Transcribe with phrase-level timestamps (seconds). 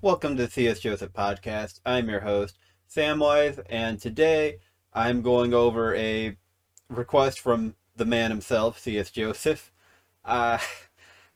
[0.00, 0.78] Welcome to C.S.
[0.78, 1.80] Joseph Podcast.
[1.84, 2.56] I'm your host,
[2.88, 4.58] Samwise, and today
[4.92, 6.36] I'm going over a
[6.88, 9.10] request from the man himself, C.S.
[9.10, 9.72] Joseph.
[10.24, 10.58] Uh,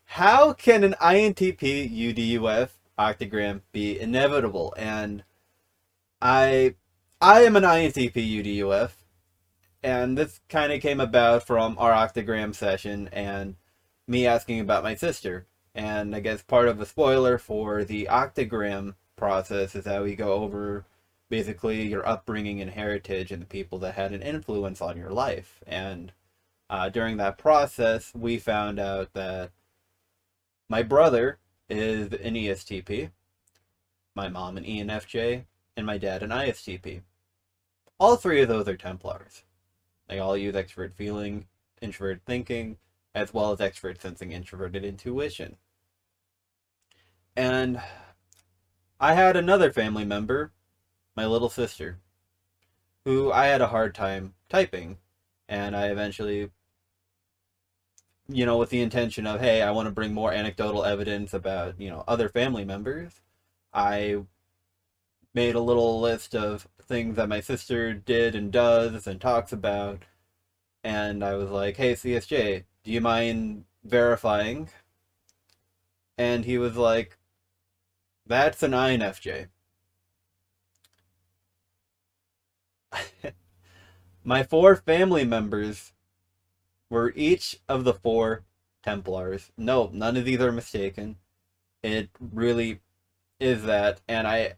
[0.05, 4.73] how can an INTP UDUF octagram be inevitable?
[4.79, 5.25] And
[6.21, 6.75] I,
[7.21, 8.91] I am an INTP UDUF,
[9.83, 13.56] and this kind of came about from our octagram session and
[14.09, 15.46] me asking about my sister.
[15.74, 20.33] And I guess part of the spoiler for the octagram process is that we go
[20.33, 20.87] over
[21.29, 25.62] basically your upbringing and heritage and the people that had an influence on your life.
[25.66, 26.12] And
[26.69, 29.51] uh, during that process, we found out that
[30.69, 31.38] my brother
[31.69, 33.10] is an ESTP,
[34.16, 35.45] my mom an ENFJ,
[35.78, 37.02] and my dad an ISTP.
[37.98, 39.45] All three of those are Templars.
[40.09, 41.46] They all use extrovert feeling,
[41.80, 42.79] introverted thinking,
[43.15, 45.57] as well as extrovert sensing, introverted intuition.
[47.37, 47.80] And
[48.98, 50.52] I had another family member,
[51.16, 51.98] my little sister,
[53.04, 54.98] who I had a hard time typing,
[55.48, 56.51] and I eventually
[58.30, 61.80] you know, with the intention of, hey, I want to bring more anecdotal evidence about,
[61.80, 63.23] you know, other family members,
[63.73, 64.19] I
[65.39, 70.03] made a little list of things that my sister did and does and talks about.
[70.83, 74.69] And I was like, hey, CSJ, do you mind verifying?
[76.16, 77.19] And he was like,
[78.27, 79.47] that's an INFJ.
[84.25, 85.93] my four family members
[86.91, 88.43] were each of the four
[88.83, 89.53] Templars.
[89.56, 91.15] No, none of these are mistaken.
[91.84, 92.81] It really
[93.39, 94.55] is that, and I,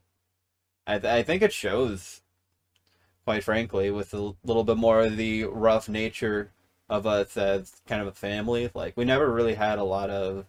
[0.90, 2.22] I, I think it shows.
[3.24, 6.50] Quite frankly, with a little bit more of the rough nature
[6.88, 10.46] of us as kind of a family, like we never really had a lot of.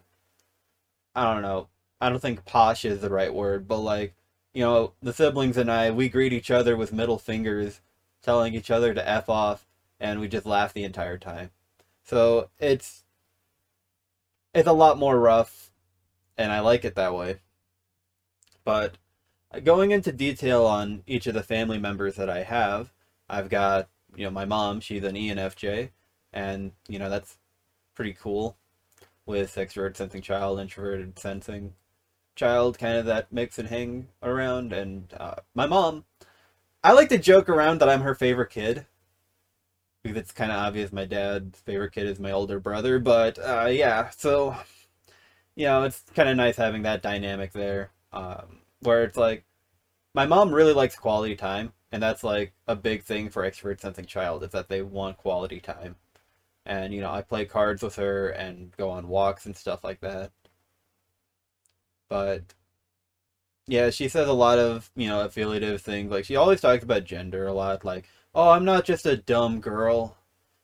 [1.14, 1.68] I don't know.
[2.00, 4.14] I don't think posh is the right word, but like,
[4.54, 7.80] you know, the siblings and I, we greet each other with middle fingers,
[8.22, 9.66] telling each other to f off,
[10.00, 11.50] and we just laugh the entire time.
[12.02, 13.04] So it's
[14.54, 15.70] it's a lot more rough,
[16.36, 17.38] and I like it that way.
[18.64, 18.96] But
[19.60, 22.92] going into detail on each of the family members that I have,
[23.28, 24.80] I've got you know my mom.
[24.80, 25.90] She's an ENFJ,
[26.32, 27.38] and you know that's
[27.94, 28.56] pretty cool
[29.26, 31.74] with extrovert sensing child, introverted sensing
[32.34, 34.72] child, kind of that mix and hang around.
[34.72, 36.04] And uh, my mom,
[36.82, 38.86] I like to joke around that I'm her favorite kid
[40.02, 42.98] because it's kind of obvious my dad's favorite kid is my older brother.
[42.98, 44.56] But uh, yeah, so
[45.54, 49.44] you know, it's kind of nice having that dynamic there, um, where it's like
[50.14, 54.06] my mom really likes quality time, and that's like a big thing for extrovert sensing
[54.06, 55.96] child is that they want quality time.
[56.66, 60.00] And you know, I play cards with her and go on walks and stuff like
[60.00, 60.32] that.
[62.08, 62.54] But
[63.66, 66.10] yeah, she says a lot of, you know, affiliative things.
[66.10, 69.60] Like she always talks about gender a lot, like oh, I'm not just a dumb
[69.60, 70.16] girl.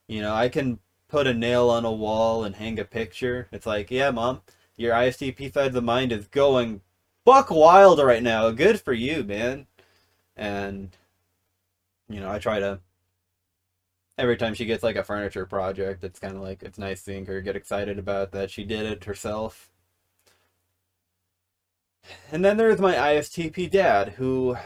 [0.09, 0.79] You know, I can
[1.09, 3.49] put a nail on a wall and hang a picture.
[3.53, 4.43] It's like, yeah, mom,
[4.77, 6.83] your ISTP side of the mind is going
[7.29, 8.51] buck wild right now.
[8.51, 9.67] Good for you, man.
[10.35, 10.97] And,
[12.09, 12.81] you know, I try to,
[14.17, 17.27] every time she gets like a furniture project, it's kind of like, it's nice seeing
[17.27, 19.69] her get excited about that she did it herself.
[22.33, 24.57] And then there's my ISTP dad, who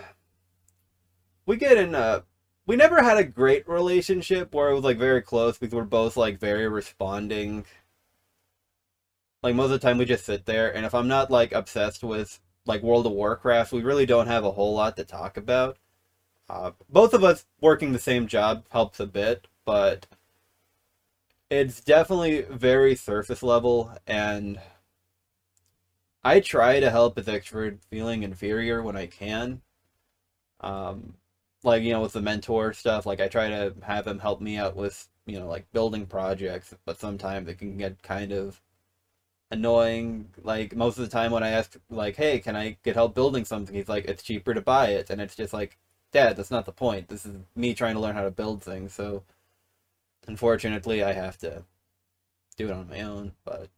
[1.44, 2.22] we get in a
[2.64, 6.16] we never had a great relationship where it was like very close because we're both
[6.16, 7.64] like very responding.
[9.42, 12.04] Like most of the time we just sit there and if I'm not like obsessed
[12.04, 15.78] with like World of Warcraft, we really don't have a whole lot to talk about.
[16.48, 20.06] Uh, both of us working the same job helps a bit, but
[21.50, 24.60] it's definitely very surface level and
[26.24, 29.60] I try to help with extrovert feeling inferior when I can.
[30.60, 31.14] Um,
[31.64, 34.56] like you know with the mentor stuff like i try to have him help me
[34.56, 38.60] out with you know like building projects but sometimes it can get kind of
[39.52, 43.14] annoying like most of the time when i ask like hey can i get help
[43.14, 43.74] building something?
[43.74, 45.10] he's like it's cheaper to buy it.
[45.10, 45.78] And it's just like
[46.12, 47.08] dad that's not the point.
[47.08, 48.94] This is me trying to learn how to build things.
[48.94, 49.24] So
[50.28, 51.64] unfortunately i have to
[52.56, 53.68] do it on my own but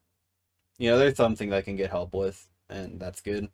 [0.78, 3.48] you know there's something that i can get help with and that's good.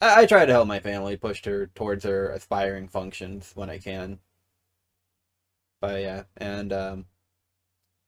[0.00, 3.78] I, I try to help my family push her towards her aspiring functions when I
[3.78, 4.20] can.
[5.80, 7.06] But yeah, and um,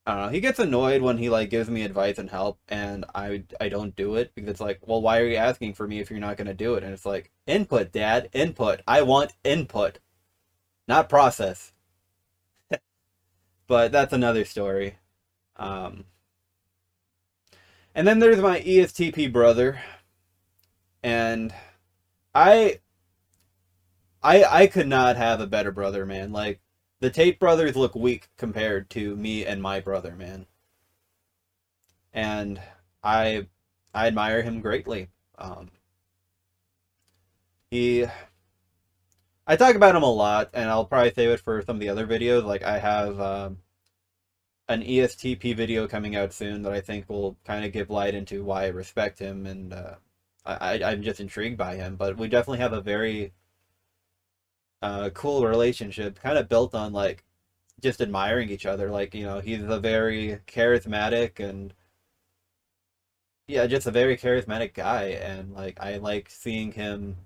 [0.07, 0.29] I don't know.
[0.29, 3.95] He gets annoyed when he like gives me advice and help, and I I don't
[3.95, 6.37] do it because it's like, well, why are you asking for me if you're not
[6.37, 6.83] gonna do it?
[6.83, 8.81] And it's like, input, Dad, input.
[8.87, 9.99] I want input,
[10.87, 11.73] not process.
[13.67, 14.97] but that's another story.
[15.57, 16.05] Um,
[17.95, 19.81] and then there's my ESTP brother,
[21.03, 21.53] and
[22.35, 22.79] I
[24.21, 26.31] I I could not have a better brother, man.
[26.31, 26.59] Like
[26.99, 30.45] the Tate brothers look weak compared to me and my brother, man.
[32.13, 32.59] And
[33.03, 33.47] I
[33.93, 35.09] I admire him greatly.
[35.37, 35.69] Um,
[37.69, 38.05] he
[39.45, 41.89] I talk about him a lot, and I'll probably save it for some of the
[41.89, 42.43] other videos.
[42.43, 43.59] Like I have um,
[44.67, 48.43] an ESTP video coming out soon that I think will kind of give light into
[48.43, 49.95] why I respect him, and uh,
[50.45, 51.95] I, I'm just intrigued by him.
[51.95, 53.33] But we definitely have a very
[54.81, 57.23] uh, cool relationship, kind of built on like
[57.81, 58.89] just admiring each other.
[58.91, 61.73] Like you know, he's a very charismatic and
[63.47, 67.17] yeah, just a very charismatic guy, and like I like seeing him,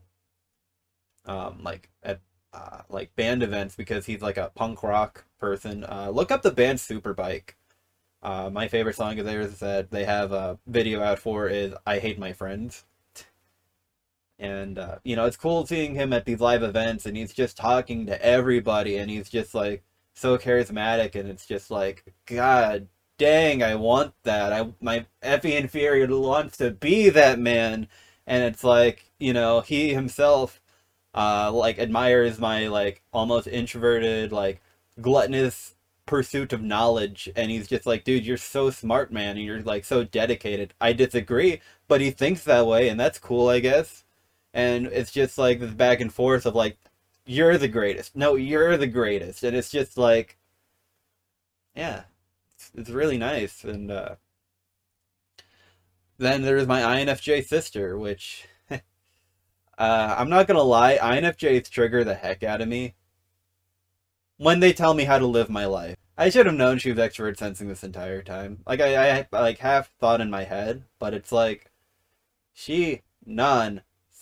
[1.26, 2.20] um, like at
[2.54, 5.84] uh, like band events because he's like a punk rock person.
[5.86, 7.52] Uh, look up the band Superbike.
[8.24, 12.00] Uh, my favorite song of theirs that they have a video out for is "I
[12.00, 12.86] Hate My Friends."
[14.42, 17.56] And uh, you know it's cool seeing him at these live events and he's just
[17.56, 19.84] talking to everybody and he's just like
[20.14, 24.52] so charismatic and it's just like god dang i want that.
[24.52, 27.88] I my effie inferior wants to be that man.
[28.26, 30.60] And it's like you know he himself
[31.14, 34.62] uh like admires my like almost introverted like
[35.00, 35.76] gluttonous
[36.08, 37.30] pursuit of knowledge.
[37.36, 40.74] And he's just like dude you're so smart man and you're like so dedicated.
[40.82, 44.06] I disagree but he thinks that way and that's cool i guess
[44.54, 46.78] and it's just like this back and forth of like
[47.26, 48.16] you're the greatest.
[48.16, 49.44] No you're the greatest.
[49.44, 50.38] And it's just like
[51.76, 52.04] yeah
[52.56, 53.64] it's, it's really nice.
[53.64, 54.16] And uh
[56.18, 58.80] then there's my infj sister which uh
[59.78, 62.94] i'm not gonna lie infj's trigger the heck out of me
[64.38, 65.96] when they tell me how to live my life.
[66.18, 68.60] I should have known she was extrovert sensing this entire time.
[68.68, 71.72] Like i i like half thought in my head but it's like
[72.54, 73.82] she none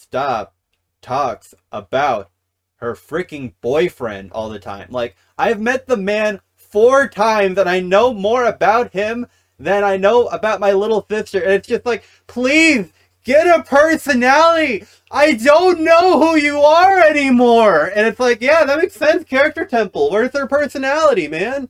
[0.10, 0.56] stop
[1.02, 2.32] talks about
[2.78, 4.88] her freaking boyfriend all the time.
[4.90, 9.28] Like, I've met the man four times and I know more about him
[9.60, 11.40] than I know about my little sister.
[11.40, 12.92] And it's just like, please
[13.24, 14.86] get a personality.
[15.12, 17.92] I don't know who you are anymore.
[17.96, 19.24] And it's like, yeah, that makes sense.
[19.26, 20.10] Character temple.
[20.10, 21.70] Where's their personality, man?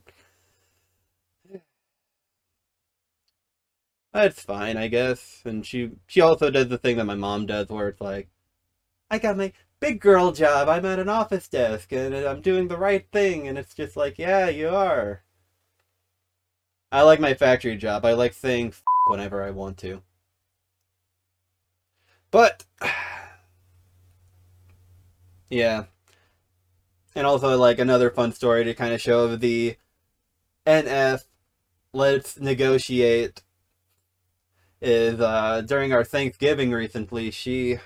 [4.12, 5.42] That's fine, I guess.
[5.44, 8.28] And she she also does the thing that my mom does where it's like,
[9.10, 10.68] I got my big girl job.
[10.68, 13.48] I'm at an office desk and I'm doing the right thing.
[13.48, 15.22] And it's just like, yeah, you are.
[16.92, 18.04] I like my factory job.
[18.04, 18.74] I like saying
[19.06, 20.02] whenever I want to.
[22.30, 22.64] But,
[25.50, 25.84] yeah.
[27.14, 29.76] And also, like, another fun story to kind of show the
[30.66, 31.24] NF
[31.92, 33.42] let's negotiate
[34.80, 37.78] is uh, during our Thanksgiving recently, she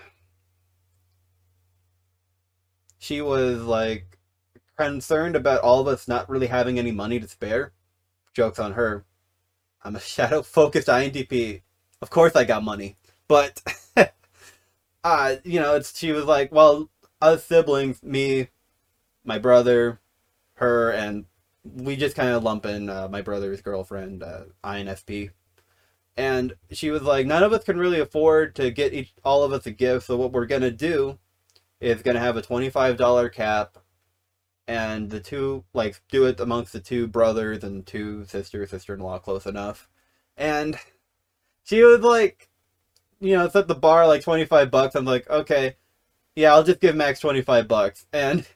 [2.99, 4.19] she was like
[4.77, 7.73] concerned about all of us not really having any money to spare.
[8.33, 9.05] Joke's on her.
[9.83, 11.63] I'm a shadow focused INTP.
[12.03, 12.97] Of course I got money.
[13.29, 13.63] But
[15.05, 18.49] uh, you know, it's she was like, well, us siblings, me,
[19.25, 20.01] my brother,
[20.55, 21.25] her, and
[21.65, 25.31] we just kind of lump in uh, my brother's girlfriend, uh, INFP
[26.17, 29.53] and she was like, none of us can really afford to get each all of
[29.53, 30.07] us a gift.
[30.07, 31.19] So what we're gonna do
[31.81, 33.79] is gonna have a twenty five dollar cap,
[34.69, 39.01] and the two like do it amongst the two brothers and two sisters, sister in
[39.01, 39.89] law, close enough.
[40.37, 40.79] And
[41.65, 42.49] she was like,
[43.21, 44.95] you know, set the bar like twenty five bucks.
[44.95, 45.77] I'm like, okay,
[46.37, 48.07] yeah, I'll just give Max twenty five bucks.
[48.13, 48.47] And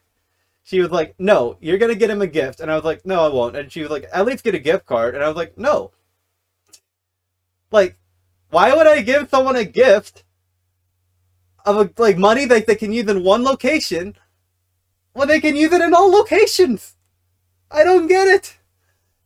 [0.62, 2.60] she was like, no, you're gonna get him a gift.
[2.60, 3.56] And I was like, no, I won't.
[3.56, 5.14] And she was like, at least get a gift card.
[5.14, 5.92] And I was like, no
[7.70, 7.98] like,
[8.50, 10.24] why would I give someone a gift
[11.64, 14.16] of a, like money that they can use in one location
[15.12, 16.94] when they can use it in all locations?
[17.70, 18.56] I don't get it.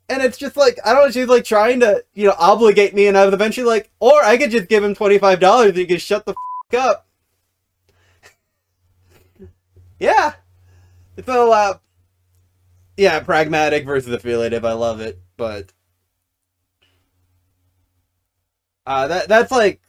[0.08, 1.10] And it's just like I don't know.
[1.10, 4.36] She's like trying to you know obligate me, and I was eventually like, or I
[4.36, 6.34] could just give him twenty five dollars and he can shut the
[6.72, 7.06] f- up.
[10.00, 10.34] yeah.
[11.24, 11.78] So uh,
[12.96, 14.64] yeah, pragmatic versus affiliative.
[14.64, 15.72] I love it, but
[18.86, 19.80] uh, that that's like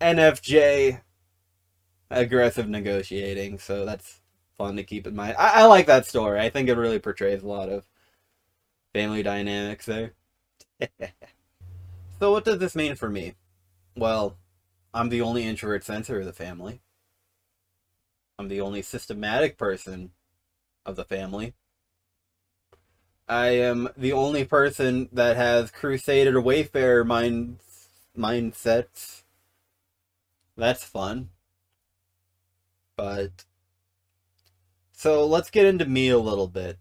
[0.00, 1.00] NFJ
[2.10, 4.20] aggressive negotiating, so that's
[4.56, 5.36] fun to keep in mind.
[5.38, 6.40] I, I like that story.
[6.40, 7.86] I think it really portrays a lot of
[8.92, 10.14] family dynamics there.
[12.18, 13.34] so what does this mean for me?
[13.96, 14.36] Well,
[14.92, 16.80] I'm the only introvert sensor of the family.
[18.38, 20.12] I'm the only systematic person
[20.86, 21.54] of the family.
[23.30, 27.60] I am the only person that has Crusader Wayfarer mind
[28.18, 29.22] mindsets.
[30.56, 31.30] That's fun.
[32.96, 33.44] But
[34.92, 36.80] so let's get into me a little bit.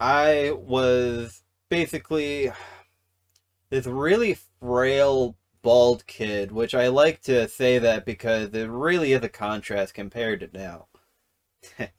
[0.00, 2.50] I was basically
[3.68, 9.22] this really frail bald kid, which I like to say that because it really is
[9.22, 10.86] a contrast compared to now.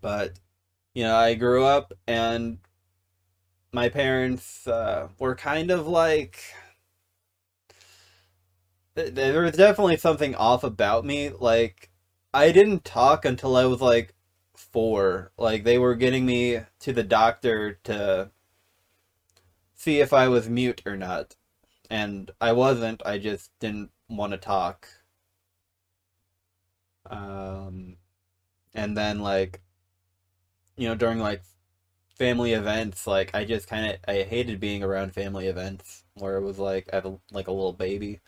[0.00, 0.40] but,
[0.94, 2.58] you know, I grew up and
[3.72, 6.42] my parents uh, were kind of like.
[8.94, 11.30] There was definitely something off about me.
[11.30, 11.90] Like,
[12.34, 14.14] I didn't talk until I was like
[14.54, 15.32] four.
[15.38, 18.30] Like, they were getting me to the doctor to
[19.74, 21.36] see if I was mute or not.
[21.90, 24.88] And I wasn't, I just didn't want to talk.
[27.08, 27.96] Um,
[28.74, 29.60] and then, like,
[30.82, 31.42] you know, during like
[32.18, 36.42] family events, like, I just kind of, I hated being around family events where it
[36.42, 38.20] was like, I have like a little baby.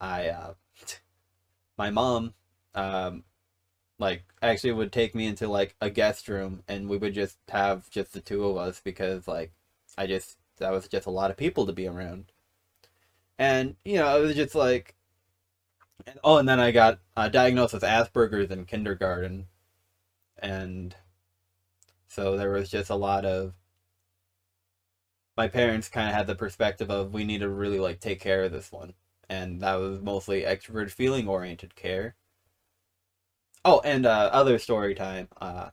[0.00, 0.54] I, uh,
[1.78, 2.34] my mom,
[2.74, 3.24] um,
[3.98, 7.90] like actually would take me into like a guest room and we would just have
[7.90, 9.52] just the two of us because like
[9.96, 12.26] I just that was just a lot of people to be around.
[13.38, 14.94] And, you know, it was just like,
[16.22, 19.46] oh, and then I got uh, diagnosed with Asperger's in kindergarten.
[20.38, 20.94] And
[22.14, 23.54] so there was just a lot of,
[25.36, 28.44] my parents kind of had the perspective of, we need to really, like, take care
[28.44, 28.94] of this one.
[29.28, 32.14] And that was mostly extrovert feeling oriented care.
[33.64, 35.28] Oh, and uh, other story time.
[35.40, 35.70] Uh,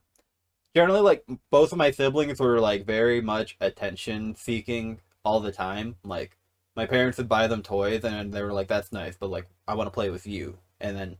[0.76, 5.96] generally like both of my siblings were like very much attention seeking all the time.
[6.04, 6.38] Like
[6.76, 9.76] my parents would buy them toys and they were like, "That's nice, but like I
[9.76, 11.18] want to play with you." And then,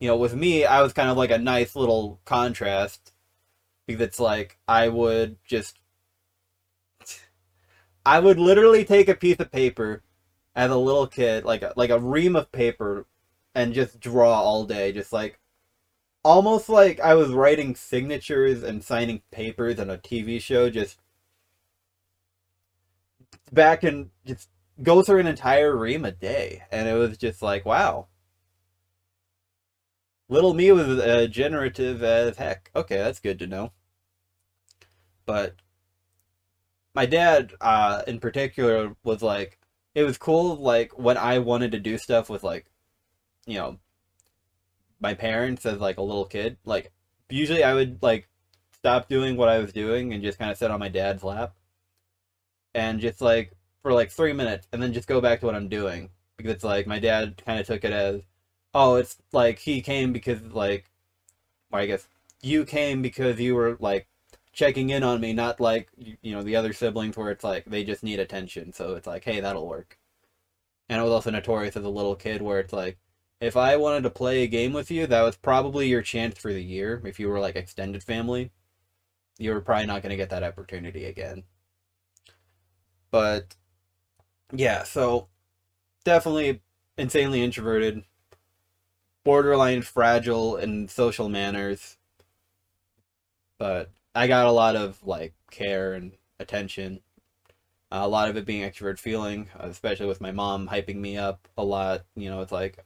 [0.00, 3.12] you know, with me, I was kind of like a nice little contrast
[3.86, 5.78] because it's like I would just,
[8.04, 10.02] I would literally take a piece of paper
[10.54, 13.06] as a little kid, like a, like a ream of paper,
[13.54, 15.38] and just draw all day, just like
[16.24, 21.00] almost like I was writing signatures and signing papers on a TV show, just
[23.52, 24.48] back and just
[24.82, 26.62] go through an entire ream a day.
[26.70, 28.08] And it was just like, wow.
[30.28, 32.70] Little me was uh, generative as heck.
[32.76, 33.72] Okay, that's good to know.
[35.26, 35.56] But
[36.94, 39.58] my dad, uh, in particular, was like,
[39.94, 42.66] it was cool, like, when I wanted to do stuff with, like,
[43.46, 43.78] you know,
[45.00, 46.56] my parents as like a little kid.
[46.64, 46.92] Like
[47.30, 48.28] usually I would like
[48.72, 51.54] stop doing what I was doing and just kind of sit on my dad's lap
[52.74, 53.52] and just like
[53.82, 56.64] for like three minutes and then just go back to what I'm doing because it's
[56.64, 58.22] like my dad kind of took it as
[58.74, 60.90] oh it's like he came because like
[61.72, 62.08] or I guess
[62.42, 64.08] you came because you were like
[64.56, 67.84] checking in on me not like you know the other siblings where it's like they
[67.84, 69.98] just need attention so it's like hey that'll work
[70.88, 72.98] and I was also notorious as a little kid where it's like
[73.40, 76.52] if I wanted to play a game with you, that was probably your chance for
[76.52, 77.02] the year.
[77.04, 78.50] If you were like extended family,
[79.38, 81.44] you were probably not going to get that opportunity again.
[83.10, 83.56] But
[84.52, 85.28] yeah, so
[86.04, 86.62] definitely
[86.96, 88.04] insanely introverted,
[89.24, 91.98] borderline fragile in social manners.
[93.58, 97.00] But I got a lot of like care and attention.
[97.92, 101.46] Uh, a lot of it being extrovert feeling, especially with my mom hyping me up
[101.56, 102.04] a lot.
[102.16, 102.84] You know, it's like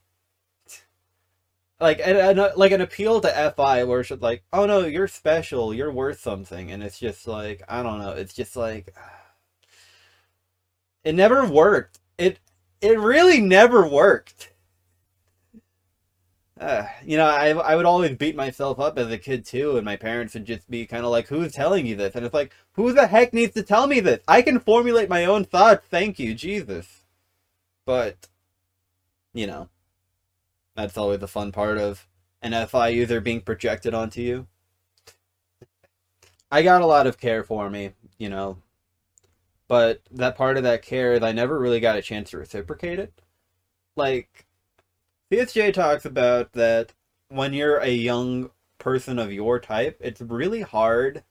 [1.80, 5.72] like and, and, like an appeal to fi where it's like oh no you're special
[5.72, 8.94] you're worth something and it's just like i don't know it's just like
[11.04, 12.38] it never worked it
[12.80, 14.49] it really never worked
[16.60, 19.84] uh, you know I, I would always beat myself up as a kid too and
[19.84, 22.52] my parents would just be kind of like who's telling you this and it's like
[22.72, 26.18] who the heck needs to tell me this i can formulate my own thoughts thank
[26.18, 27.04] you jesus
[27.86, 28.28] but
[29.32, 29.68] you know
[30.76, 32.06] that's always the fun part of
[32.42, 34.46] an FI user being projected onto you.
[36.50, 38.58] I got a lot of care for me, you know,
[39.68, 43.12] but that part of that care, I never really got a chance to reciprocate it.
[43.94, 44.46] Like,
[45.30, 46.92] CSJ talks about that
[47.28, 51.22] when you're a young person of your type, it's really hard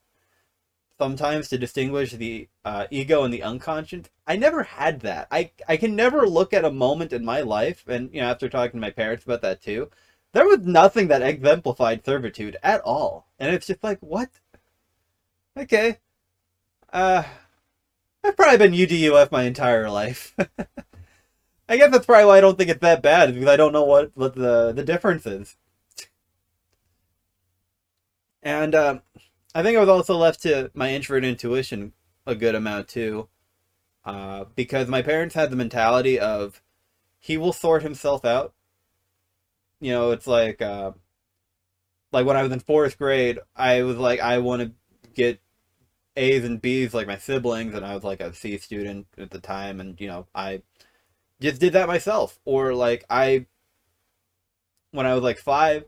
[0.97, 4.09] sometimes to distinguish the uh, ego and the unconscious.
[4.27, 5.27] I never had that.
[5.31, 8.47] I I can never look at a moment in my life, and you know, after
[8.49, 9.89] talking to my parents about that too,
[10.33, 13.27] there was nothing that exemplified servitude at all.
[13.39, 14.29] And it's just like, what?
[15.57, 15.97] okay.
[16.91, 17.23] Uh,
[18.23, 20.35] I've probably been UDUF my entire life.
[21.69, 23.83] I guess that's probably why I don't think it's that bad, because I don't know
[23.83, 25.55] what, what the, the difference is.
[28.41, 28.99] And uh,
[29.53, 31.93] I think I was also left to my introvert intuition
[32.25, 33.29] a good amount too.
[34.05, 36.63] Uh, because my parents had the mentality of
[37.19, 38.53] he will sort himself out.
[39.79, 40.93] You know, it's like uh,
[42.11, 44.71] like when I was in fourth grade, I was like I want to
[45.13, 45.41] get
[46.15, 49.39] A's and B's like my siblings, and I was like a C student at the
[49.39, 50.61] time, and you know I
[51.41, 52.39] just did that myself.
[52.45, 53.45] Or like I,
[54.91, 55.85] when I was like five,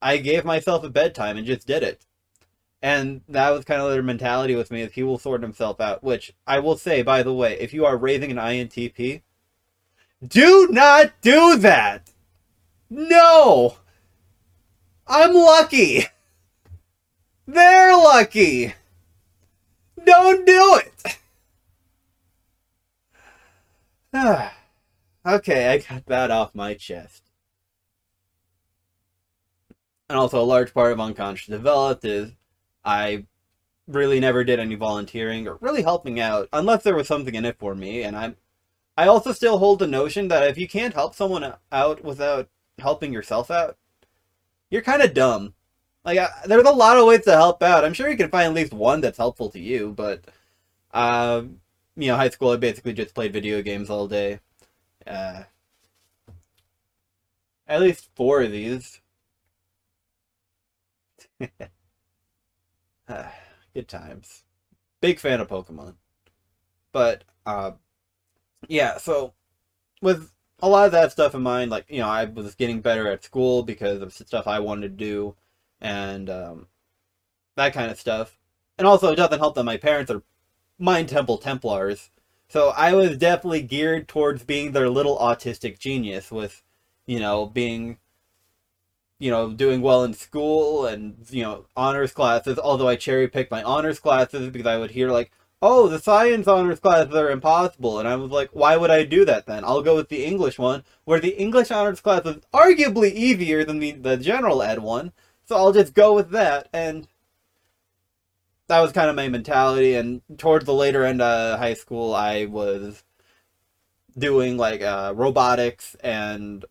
[0.00, 2.04] I gave myself a bedtime and just did it.
[2.80, 6.04] And that was kind of their mentality with me is he will sort himself out.
[6.04, 9.22] Which I will say, by the way, if you are raising an INTP,
[10.26, 12.10] do not do that.
[12.88, 13.78] No.
[15.06, 16.06] I'm lucky.
[17.46, 18.74] They're lucky.
[20.04, 21.18] Don't do it.
[24.14, 27.24] Okay, I got that off my chest.
[30.08, 32.32] And also, a large part of Unconscious Developed is
[32.84, 33.26] I
[33.86, 37.58] really never did any volunteering or really helping out unless there was something in it
[37.58, 38.02] for me.
[38.02, 38.36] And I'm,
[38.96, 42.48] I also still hold the notion that if you can't help someone out without
[42.78, 43.76] helping yourself out,
[44.70, 45.54] you're kind of dumb.
[46.04, 47.84] Like, uh, there's a lot of ways to help out.
[47.84, 50.24] I'm sure you can find at least one that's helpful to you, but,
[50.94, 51.60] um,
[51.98, 54.40] you know, high school, I basically just played video games all day.
[55.06, 55.44] Uh,
[57.66, 59.00] at least four of these.
[63.74, 64.44] Good times.
[65.00, 65.94] Big fan of Pokemon.
[66.92, 67.72] But, uh,
[68.68, 69.34] yeah, so
[70.02, 73.08] with a lot of that stuff in mind, like, you know, I was getting better
[73.10, 75.36] at school because of stuff I wanted to do
[75.80, 76.68] and um,
[77.56, 78.38] that kind of stuff.
[78.78, 80.22] And also, it doesn't help that my parents are
[80.78, 82.10] Mind Temple Templars.
[82.48, 86.62] So I was definitely geared towards being their little autistic genius with,
[87.06, 87.98] you know, being
[89.18, 93.50] you know, doing well in school and, you know, honors classes, although I cherry picked
[93.50, 97.98] my honors classes because I would hear, like, oh, the science honors classes are impossible.
[97.98, 99.64] And I was like, why would I do that then?
[99.64, 103.80] I'll go with the English one, where the English honors class is arguably easier than
[103.80, 105.12] the, the general ed one.
[105.46, 106.68] So I'll just go with that.
[106.72, 107.08] And
[108.68, 109.94] that was kind of my mentality.
[109.94, 113.02] And towards the later end of high school, I was
[114.16, 116.64] doing like uh, robotics and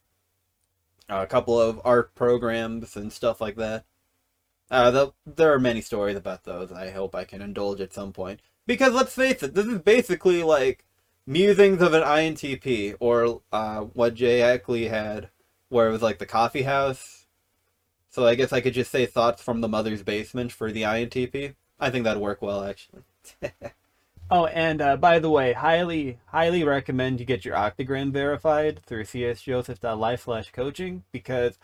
[1.10, 3.86] a couple of art programs and stuff like that.
[4.70, 6.72] Uh, the, there are many stories about those.
[6.72, 8.42] I hope I can indulge at some point.
[8.66, 10.84] Because let's face it, this is basically like
[11.26, 15.30] musings of an INTP, or uh, what Jay Ackley had,
[15.70, 17.26] where it was like the coffee house.
[18.10, 21.56] So I guess I could just say thoughts from the mother's basement for the INTP.
[21.80, 23.04] I think that'd work well, actually.
[24.30, 29.06] Oh, and uh, by the way, highly, highly recommend you get your Octagram verified through
[29.06, 31.58] csjoseph.life slash coaching because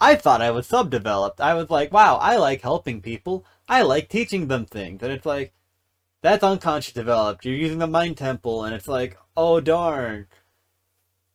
[0.00, 1.40] I thought I was subdeveloped.
[1.40, 3.44] I was like, wow, I like helping people.
[3.68, 5.02] I like teaching them things.
[5.02, 5.52] And it's like,
[6.22, 7.44] that's unconscious developed.
[7.44, 10.28] You're using the mind temple, and it's like, oh darn.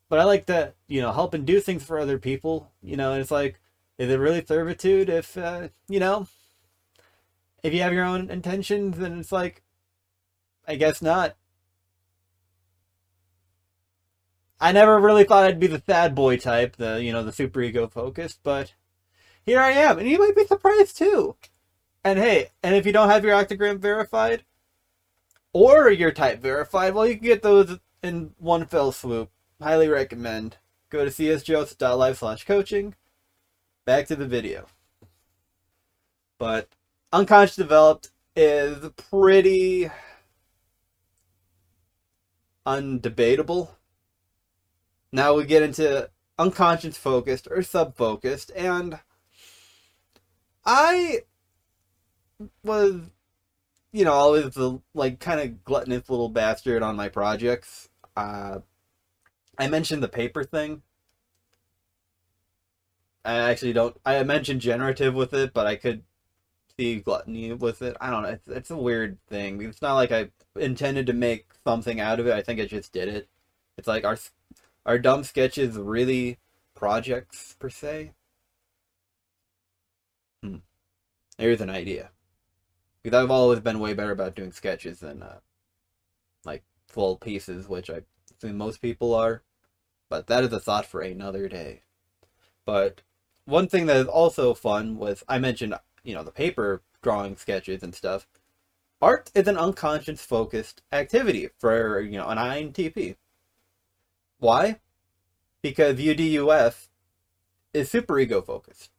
[0.09, 2.71] But I like to, you know, help and do things for other people.
[2.81, 3.59] You know, and it's like,
[3.97, 6.27] is it really servitude if, uh, you know,
[7.63, 9.63] if you have your own intentions, then it's like,
[10.67, 11.35] I guess not.
[14.59, 17.61] I never really thought I'd be the sad boy type, the you know the super
[17.61, 18.73] ego focused, but
[19.43, 21.35] here I am, and you might be surprised too.
[22.03, 24.43] And hey, and if you don't have your octagram verified
[25.51, 29.31] or your type verified, well, you can get those in one fell swoop.
[29.59, 30.57] Highly recommend.
[30.89, 32.95] Go to csjoseph.life slash coaching.
[33.85, 34.67] Back to the video.
[36.37, 36.69] But
[37.11, 39.89] unconscious developed is pretty
[42.65, 43.69] undebatable.
[45.11, 48.99] Now we get into unconscious focused or sub focused, and
[50.65, 51.21] I
[52.63, 53.01] was,
[53.91, 57.89] you know, always the like kind of gluttonous little bastard on my projects.
[58.15, 58.59] Uh,
[59.57, 60.81] I mentioned the paper thing.
[63.25, 63.97] I actually don't.
[64.05, 66.03] I mentioned generative with it, but I could
[66.77, 67.97] see gluttony with it.
[68.01, 68.29] I don't know.
[68.29, 69.61] It's, it's a weird thing.
[69.61, 72.33] It's not like I intended to make something out of it.
[72.33, 73.29] I think I just did it.
[73.77, 74.17] It's like our
[74.85, 76.39] our dumb sketches really
[76.75, 78.11] projects per se.
[80.43, 80.57] Hmm.
[81.37, 82.11] Here's an idea.
[83.03, 85.39] Because I've always been way better about doing sketches than uh,
[86.45, 88.01] like full pieces, which I
[88.37, 89.43] assume most people are.
[90.09, 91.81] But that is a thought for another day.
[92.65, 93.01] But
[93.45, 97.83] one thing that is also fun was I mentioned, you know, the paper drawing sketches
[97.83, 98.27] and stuff.
[99.01, 103.15] art is an unconscious focused activity for you know an INTP.
[104.39, 104.79] Why?
[105.61, 106.87] Because UDUF
[107.73, 108.89] is super ego focused.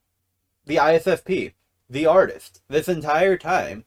[0.67, 1.53] The ISFP,
[1.91, 3.85] the artist, this entire time,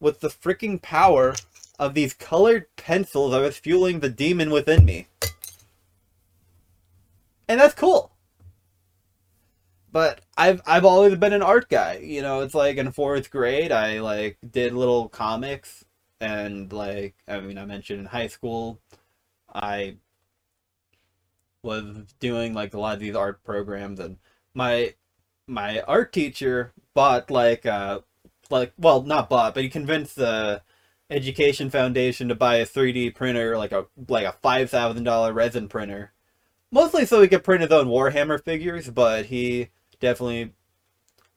[0.00, 1.34] with the freaking power
[1.78, 5.08] of these colored pencils, I was fueling the demon within me.
[7.48, 8.12] And that's cool.
[9.90, 11.98] But I've I've always been an art guy.
[11.98, 15.84] You know, it's like in fourth grade I like did little comics
[16.20, 18.80] and like I mean I mentioned in high school
[19.54, 19.96] I
[21.62, 24.18] was doing like a lot of these art programs and
[24.54, 24.94] my
[25.46, 28.00] my art teacher bought like uh
[28.50, 30.62] like well not bought but he convinced the
[31.10, 36.12] education foundation to buy a 3d printer like a like a $5000 resin printer
[36.72, 39.68] mostly so he could print his own warhammer figures but he
[40.00, 40.52] definitely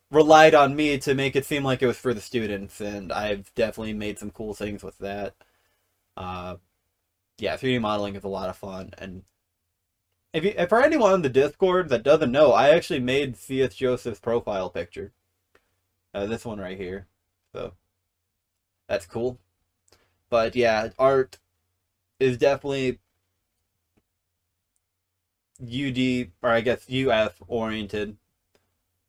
[0.09, 3.53] relied on me to make it seem like it was for the students and i've
[3.55, 5.33] definitely made some cool things with that
[6.17, 6.55] uh
[7.37, 9.23] yeah 3d modeling is a lot of fun and
[10.33, 13.75] if, you, if for anyone on the Discord that doesn't know, I actually made C.S.
[13.75, 15.11] Joseph's profile picture.
[16.13, 17.07] Uh, this one right here.
[17.53, 17.73] So,
[18.87, 19.39] that's cool.
[20.29, 21.37] But yeah, art
[22.19, 22.99] is definitely
[25.61, 28.17] UD, or I guess UF oriented.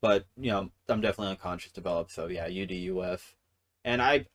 [0.03, 3.21] But, you know, I'm definitely unconscious developed, so yeah, UD,
[3.85, 4.27] And I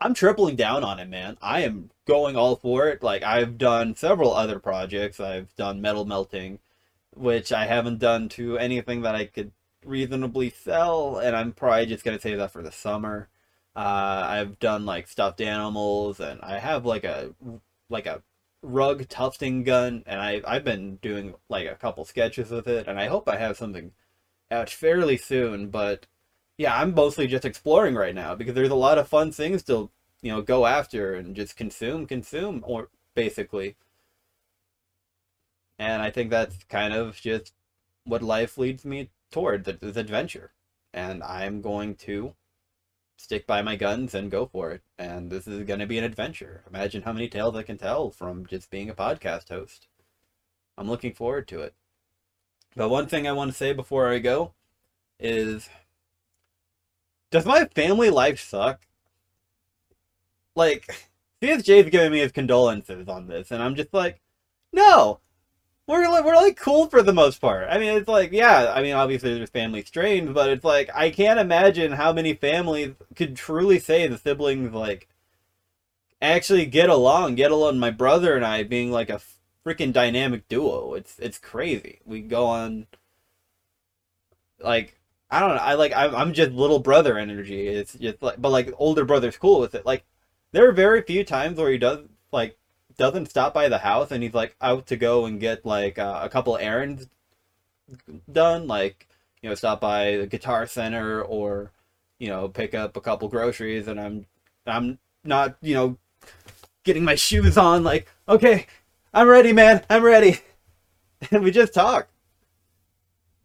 [0.00, 1.38] I'm tripling down on it, man.
[1.42, 3.02] I am going all for it.
[3.02, 5.20] Like I've done several other projects.
[5.20, 6.60] I've done metal melting,
[7.14, 9.52] which I haven't done to anything that I could
[9.84, 13.28] reasonably sell, and I'm probably just gonna save that for the summer.
[13.76, 17.34] Uh, I've done like stuffed animals, and I have like a
[17.90, 18.22] like a
[18.62, 23.00] rug tufting gun, and I I've been doing like a couple sketches with it, and
[23.00, 23.92] I hope I have something
[24.50, 25.70] out fairly soon.
[25.70, 26.06] But
[26.56, 29.90] yeah, I'm mostly just exploring right now because there's a lot of fun things to,
[30.22, 33.76] you know, go after and just consume, consume, or basically.
[35.78, 37.52] And I think that's kind of just
[38.04, 40.52] what life leads me toward, this adventure.
[40.92, 42.34] And I'm going to
[43.16, 44.82] stick by my guns and go for it.
[44.98, 46.64] And this is going to be an adventure.
[46.68, 49.88] Imagine how many tales I can tell from just being a podcast host.
[50.76, 51.74] I'm looking forward to it.
[52.78, 54.52] But one thing I want to say before I go
[55.18, 55.68] is
[57.32, 58.86] does my family life suck?
[60.54, 61.08] Like,
[61.42, 64.20] CSJ's giving me his condolences on this, and I'm just like,
[64.72, 65.18] no,
[65.88, 67.66] we're we're like cool for the most part.
[67.68, 71.10] I mean, it's like, yeah, I mean, obviously there's family strains, but it's like I
[71.10, 75.08] can't imagine how many families could truly say the siblings like
[76.22, 77.80] actually get along, get along.
[77.80, 79.20] My brother and I being like a
[79.68, 80.94] freaking dynamic duo.
[80.94, 82.00] It's it's crazy.
[82.06, 82.86] We go on
[84.60, 84.98] like
[85.30, 85.56] I don't know.
[85.56, 87.68] I like I'm, I'm just little brother energy.
[87.68, 89.84] It's just like, but like older brother's cool with it.
[89.84, 90.04] Like
[90.52, 92.00] there are very few times where he does
[92.32, 92.56] like
[92.96, 96.20] doesn't stop by the house and he's like out to go and get like uh,
[96.22, 97.08] a couple errands
[98.30, 98.66] done.
[98.66, 99.06] Like
[99.42, 101.72] you know, stop by the guitar center or
[102.18, 103.86] you know pick up a couple groceries.
[103.86, 104.26] And I'm
[104.66, 105.98] I'm not you know
[106.84, 107.84] getting my shoes on.
[107.84, 108.66] Like okay,
[109.12, 109.84] I'm ready, man.
[109.88, 110.40] I'm ready.
[111.32, 112.10] And we just talk,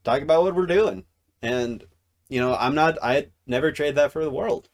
[0.04, 1.06] talk about what we're doing.
[1.42, 1.84] And
[2.30, 4.70] you know, I'm not I never trade that for the world.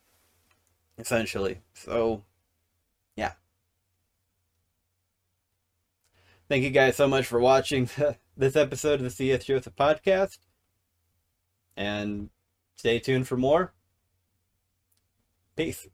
[0.98, 1.62] Essentially.
[1.74, 2.26] So
[3.16, 3.34] yeah.
[6.50, 7.90] Thank you guys so much for watching
[8.38, 10.40] this episode of the CS Joseph podcast.
[11.78, 12.32] And
[12.76, 13.74] stay tuned for more.
[15.56, 15.88] Peace.